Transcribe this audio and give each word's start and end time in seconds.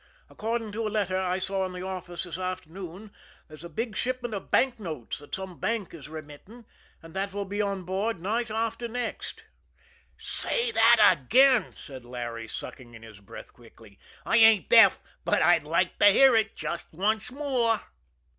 "According 0.31 0.71
to 0.71 0.87
a 0.87 0.89
letter 0.89 1.15
I 1.19 1.37
saw 1.37 1.63
in 1.63 1.73
the 1.73 1.83
office 1.85 2.23
this 2.23 2.39
afternoon, 2.39 3.11
there's 3.47 3.63
a 3.63 3.69
big 3.69 3.95
shipment 3.95 4.33
of 4.33 4.49
banknotes 4.49 5.19
that 5.19 5.35
some 5.35 5.59
bank 5.59 5.93
is 5.93 6.09
remitting, 6.09 6.65
and 7.03 7.13
that 7.13 7.33
will 7.33 7.45
be 7.45 7.61
on 7.61 7.83
board 7.83 8.19
night 8.19 8.49
after 8.49 8.87
next." 8.87 9.43
"Say 10.17 10.71
that 10.71 11.17
again," 11.19 11.71
said 11.73 12.03
Larry, 12.03 12.47
sucking 12.47 12.95
in 12.95 13.03
his 13.03 13.19
breath 13.19 13.53
quickly. 13.53 13.99
"I 14.25 14.37
ain't 14.37 14.69
deaf, 14.69 14.99
but 15.23 15.43
I'd 15.43 15.65
like 15.65 15.99
to 15.99 16.07
hear 16.07 16.35
it 16.35 16.55
just 16.55 16.87
once 16.93 17.31
more." 17.31 17.81